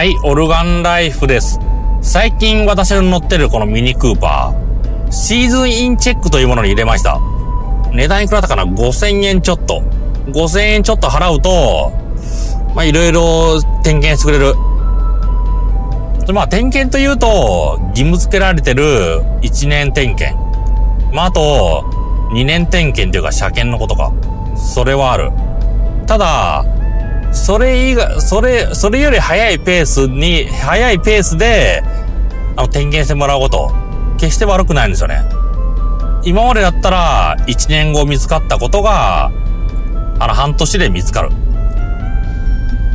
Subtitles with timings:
[0.00, 1.60] はい、オルガンライフです。
[2.00, 7.20] 最近私の乗ってるこのミニクーパー、シーズンインチェックというものに入れました。
[7.92, 9.82] 値段いくらだったかな ?5000 円ちょっと。
[10.28, 11.92] 5000円ちょっと払うと、
[12.74, 14.54] まあ、いろいろ点検してくれる。
[16.32, 20.34] まあ、点検というと、義務付けられてる1年点検。
[21.12, 21.84] まあ、あと、
[22.32, 24.10] 2年点検というか車検のことか。
[24.56, 25.30] それはある。
[26.06, 26.64] ただ、
[27.32, 31.82] それ以外、それ、それより早いペースに、早いペースで、
[32.56, 33.72] あの、点検してもらうこと、
[34.18, 35.22] 決して悪くないんですよね。
[36.24, 39.30] 今までだったら、1年後見つかったことが、
[40.18, 41.30] あの、半年で見つかる。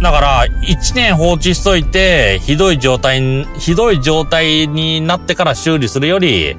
[0.01, 6.57] だから、1年放置しといて、ひどい状態、ひどい状態になってから修理するより、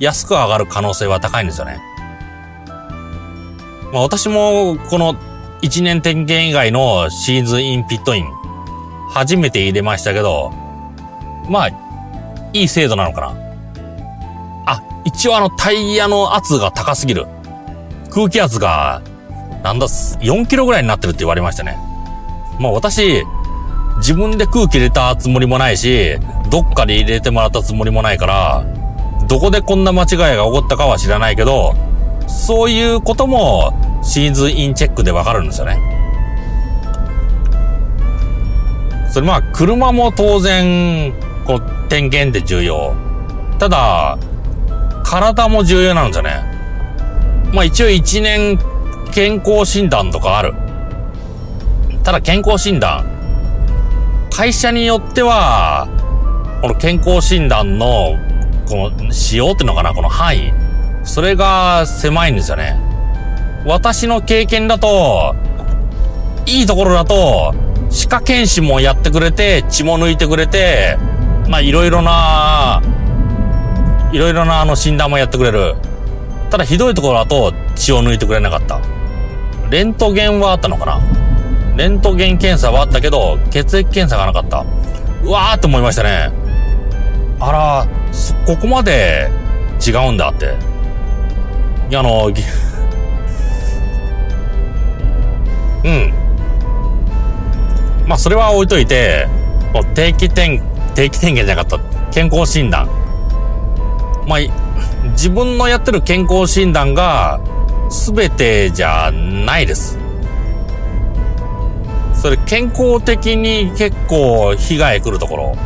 [0.00, 1.78] 安く上がる可能性は高いんですよね。
[3.92, 5.14] まあ私も、この
[5.62, 8.26] 1年点検以外のシーズンインピットイン、
[9.10, 10.50] 初めて入れましたけど、
[11.48, 11.68] まあ、
[12.52, 13.34] いい精度なのかな。
[14.66, 17.26] あ、一応あのタイヤの圧が高すぎる。
[18.10, 19.02] 空気圧が、
[19.62, 21.78] なんだ、4キロぐらいになってるって言われましたね。
[22.58, 23.24] まあ私、
[23.98, 26.18] 自分で空気入れたつもりもないし、
[26.50, 28.64] どっかで入れてもらったつもりもないから、
[29.28, 31.74] どこでこんな間違いが起こったかは知らないけど、
[32.32, 35.78] そういうこともシーズンインチェックでわかるんですよね。
[39.10, 41.12] それまあ、車も当然、
[41.46, 42.94] こう、点検って重要。
[43.58, 44.18] ただ、
[45.04, 46.42] 体も重要なんですよね。
[47.52, 48.58] まあ一応一年
[49.12, 50.54] 健康診断とかある。
[52.02, 53.04] ただ健康診断、
[54.30, 55.86] 会社によっては、
[56.62, 58.16] この健康診断の、
[58.66, 60.50] この、仕様っていうのかな、この範囲。
[61.04, 62.78] それが狭いんですよね。
[63.64, 65.34] 私の経験だと、
[66.46, 67.54] いいところだと、
[67.90, 70.96] 歯科検診もやってくれて、血も抜いてくれて、
[71.48, 72.82] まあいろいろな、
[74.12, 75.74] いろいろなあの診断もやってくれる。
[76.50, 78.80] ただひどいところだと血を抜いてくれなかった。
[79.70, 81.00] レントゲンはあったのかな
[81.76, 84.64] レントゲン検査はあったけど、血液検査がなかった。
[85.24, 86.30] うわーって思いましたね。
[87.40, 87.86] あら、
[88.46, 89.30] ここまで
[89.84, 90.71] 違うんだって。
[91.92, 92.26] や、あの、
[95.84, 96.12] うん。
[98.06, 99.28] まあ、それは置いといて、
[99.94, 100.62] 定期点、
[100.94, 102.10] 定期点検じゃなかった。
[102.10, 102.86] 健康診断。
[104.26, 104.38] まあ、
[105.12, 107.40] 自分のやってる健康診断が
[107.90, 109.98] 全てじゃないです。
[112.14, 115.56] それ健康的に結構被害来るところ、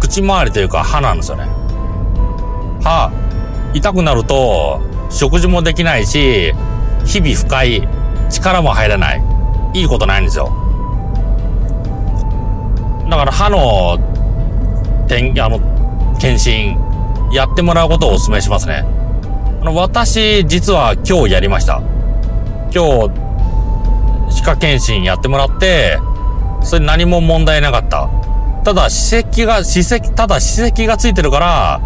[0.00, 1.44] 口周りというか歯なんですよね。
[2.82, 3.12] 歯、
[3.74, 4.80] 痛くなると
[5.14, 6.52] 食事もできないし、
[7.06, 7.88] 日々不快、
[8.28, 9.22] 力も入らない。
[9.72, 10.52] いいことないんですよ。
[13.08, 13.96] だから歯の、
[15.06, 15.60] 点、あの、
[16.18, 16.76] 検診、
[17.32, 18.84] やってもらうことをお勧めしますね。
[19.60, 21.80] あの、私、実は今日やりました。
[22.74, 23.10] 今日、
[24.30, 25.98] 歯科検診やってもらって、
[26.60, 28.10] それ何も問題なかった。
[28.64, 31.80] ただ、歯石が、歯石、ただ歯石がついてるから、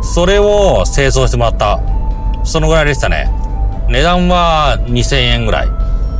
[0.00, 1.97] それを清掃してもらった。
[2.48, 3.30] そのぐらいでしたね。
[3.90, 5.68] 値段は2000円ぐらい。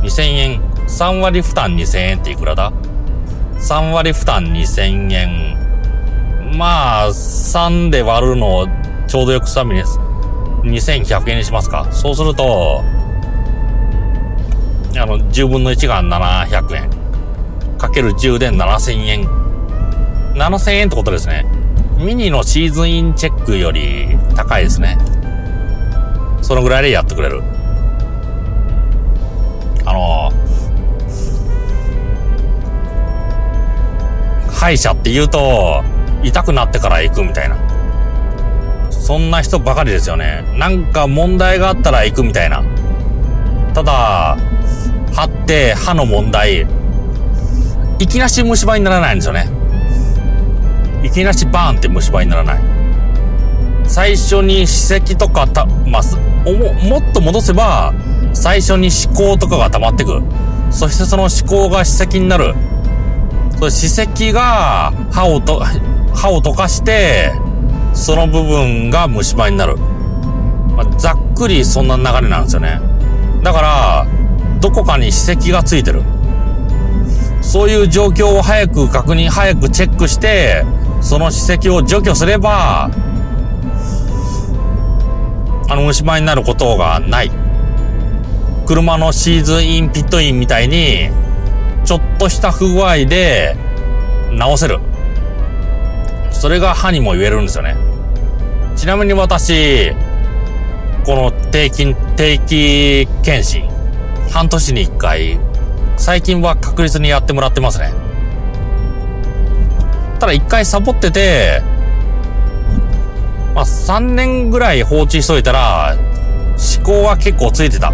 [0.03, 2.71] 2000円3割負担2000円っていくらだ
[3.55, 5.57] ?3 割負担2000円。
[6.55, 8.67] まあ、3で割るのを
[9.07, 9.97] ちょうどよくさみです。
[10.61, 11.87] 2100円にしますか。
[11.91, 12.83] そうすると、
[14.97, 16.89] あの、10分の1が700円。
[17.79, 19.23] かける10で7000円。
[20.35, 21.43] 7000円ってことですね。
[21.97, 24.95] ミニのシーズンインチェックより高いですね。
[26.49, 27.43] そのぐらいでやってくれる。
[29.85, 30.31] あの
[34.51, 35.83] 歯医者って言うと、
[36.23, 37.55] 痛くなってから行くみたいな。
[38.89, 40.43] そんな人ばかりですよね。
[40.57, 42.63] なんか問題があったら行くみたいな。
[43.75, 44.35] ただ、
[45.13, 46.65] 歯って歯の問題、
[47.99, 49.47] いきなし虫歯にならないんですよね。
[51.03, 52.63] いきなしバーンって虫歯にならない。
[53.83, 56.03] 最初に歯石とかた、まあ、
[56.45, 57.93] ももっと戻せば、
[58.33, 60.21] 最初に歯垢とかが溜まってく。
[60.71, 62.53] そしてその歯垢が歯石になる。
[63.57, 65.61] それ歯石が歯をと、
[66.13, 67.33] 歯を溶かして、
[67.93, 69.77] その部分が虫歯になる。
[70.75, 72.79] まあ、ざっくりそんな流れなんですよね。
[73.43, 74.07] だから、
[74.61, 76.03] どこかに歯石がついてる。
[77.41, 80.65] そういう状況を早く確認、早くチェックして、
[81.01, 82.89] その歯石を除去すれば、
[85.69, 87.31] あの虫歯になることがない。
[88.65, 91.09] 車のシーズンインピットインみたいに、
[91.85, 93.55] ちょっとした不具合で、
[94.31, 94.79] 直せる。
[96.31, 97.75] それが歯にも言えるんですよね。
[98.75, 99.91] ちなみに私、
[101.05, 103.69] この定期、定期検診、
[104.31, 105.39] 半年に一回、
[105.97, 107.93] 最近は確実にやってもらってますね。
[110.19, 111.61] ただ一回サボってて、
[113.59, 115.97] まあ3年ぐらい放置しといたら、
[116.77, 117.91] 思考は結構ついてた。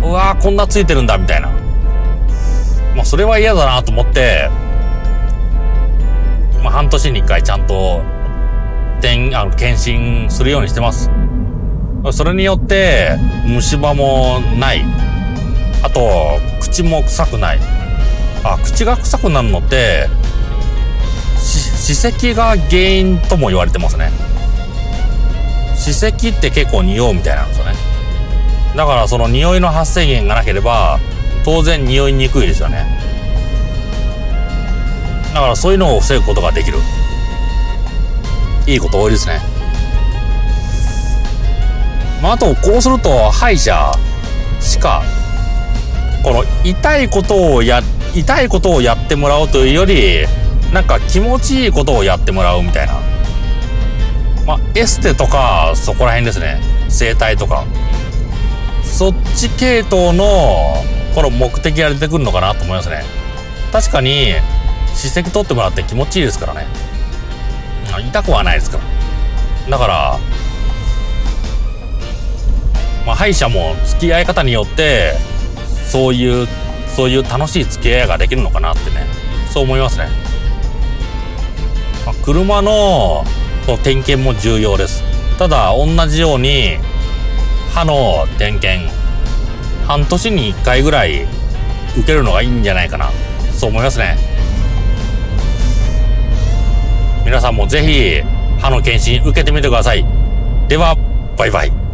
[0.00, 1.48] うわーこんなついてるんだ、みたいな。
[2.94, 4.48] まあそれは嫌だなと思って、
[6.62, 8.00] まあ半年に一回ちゃんと、
[9.00, 11.10] 点、あの、検診するようにしてます。
[12.12, 14.84] それによって、虫歯もない。
[15.82, 17.58] あと、口も臭くない。
[18.44, 20.06] あ、口が臭くなるのって、
[21.34, 24.35] 歯石が原因とも言われてますね。
[25.92, 27.74] 歯石って結構匂うみたいなんですよね。
[28.74, 30.98] だからその匂いの発生源がなければ、
[31.44, 32.84] 当然匂いにくいですよね。
[35.32, 36.78] だからそういうのを防ぐことができる。
[38.66, 39.40] いいこと多いですね。
[42.20, 43.92] まあ、あと、こうすると、歯医者
[44.60, 45.04] しか、
[46.24, 47.82] この痛いことをや、
[48.14, 50.26] 痛いことをやってもらうというより、
[50.72, 53.15] なんか気持ちいいことをやってもらうみたいな。
[54.46, 56.60] まあ、エステとか、そこら辺ですね。
[56.88, 57.64] 整体とか。
[58.84, 60.84] そっち系統の、
[61.14, 63.04] この目的が出てくるのかなと思いますね。
[63.72, 64.34] 確かに、
[64.94, 66.66] 歯石取ってもらって気持ちいいですからね。
[68.08, 68.84] 痛くはないですから。
[69.70, 70.18] だから、
[73.04, 75.14] まあ、歯医者も付き合い方によって、
[75.90, 76.48] そういう、
[76.94, 79.06] そういう楽しい付き合いができるのかなってね、
[79.52, 80.08] そう思いますね。
[82.04, 82.62] まあ、車
[83.66, 85.02] の点検も重要です。
[85.38, 86.78] ただ、同じように、
[87.74, 88.90] 歯の点検、
[89.86, 91.26] 半年に1回ぐらい
[91.96, 93.10] 受けるのがいいんじゃないかな。
[93.52, 94.16] そう思いますね。
[97.24, 98.22] 皆さんもぜひ、
[98.60, 100.06] 歯の検診受けてみてください。
[100.68, 100.96] では、
[101.36, 101.85] バイバイ。